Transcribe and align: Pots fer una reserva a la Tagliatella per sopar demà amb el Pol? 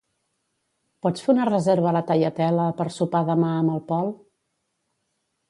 Pots 1.05 1.25
fer 1.25 1.29
una 1.35 1.45
reserva 1.49 1.89
a 1.91 1.93
la 1.97 2.01
Tagliatella 2.07 2.65
per 2.81 2.89
sopar 2.97 3.23
demà 3.29 3.53
amb 3.59 3.75
el 3.77 3.85
Pol? 3.93 4.11